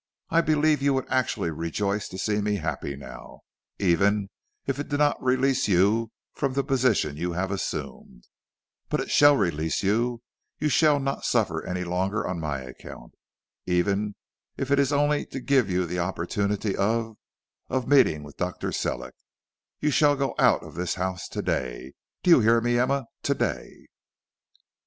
[0.31, 3.41] I believe you would actually rejoice to see me happy now,
[3.77, 4.29] even
[4.65, 8.23] if it did not release you from the position you have assumed.
[8.89, 10.23] But it shall release you;
[10.57, 13.13] you shall not suffer any longer on my account.
[13.67, 14.15] Even
[14.57, 17.15] if it is only to give you the opportunity of
[17.69, 18.71] of meeting with Dr.
[18.71, 19.13] Sellick,
[19.81, 21.93] you shall go out of this house to day.
[22.23, 23.85] Do you hear me, Emma, to day?"